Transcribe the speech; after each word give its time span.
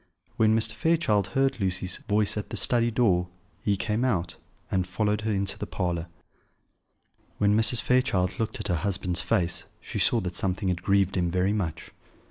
When 0.35 0.57
Mr. 0.57 0.71
Fairchild 0.73 1.27
heard 1.37 1.59
Lucy's 1.61 1.97
voice 2.09 2.35
at 2.35 2.49
the 2.49 2.57
study 2.57 2.89
door, 2.89 3.27
he 3.61 3.77
came 3.77 4.03
out, 4.03 4.35
and 4.71 4.87
followed 4.87 5.21
her 5.21 5.31
into 5.31 5.59
the 5.59 5.67
parlour. 5.67 6.07
When 7.37 7.55
Mrs. 7.55 7.83
Fairchild 7.83 8.39
looked 8.39 8.59
at 8.59 8.69
her 8.69 8.77
husband's 8.77 9.21
face 9.21 9.65
she 9.79 9.99
saw 9.99 10.19
that 10.21 10.35
something 10.35 10.69
had 10.69 10.81
grieved 10.81 11.15
him 11.17 11.29
very 11.29 11.53
much. 11.53 11.91